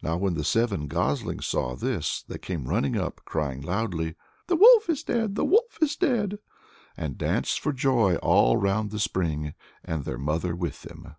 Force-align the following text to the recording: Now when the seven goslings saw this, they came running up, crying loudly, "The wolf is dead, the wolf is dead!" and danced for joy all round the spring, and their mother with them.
Now 0.00 0.16
when 0.16 0.34
the 0.34 0.44
seven 0.44 0.86
goslings 0.86 1.44
saw 1.44 1.74
this, 1.74 2.22
they 2.22 2.38
came 2.38 2.68
running 2.68 2.96
up, 2.96 3.22
crying 3.24 3.62
loudly, 3.62 4.14
"The 4.46 4.54
wolf 4.54 4.88
is 4.88 5.02
dead, 5.02 5.34
the 5.34 5.44
wolf 5.44 5.82
is 5.82 5.96
dead!" 5.96 6.38
and 6.96 7.18
danced 7.18 7.58
for 7.58 7.72
joy 7.72 8.14
all 8.18 8.56
round 8.58 8.92
the 8.92 9.00
spring, 9.00 9.54
and 9.82 10.04
their 10.04 10.18
mother 10.18 10.54
with 10.54 10.82
them. 10.82 11.16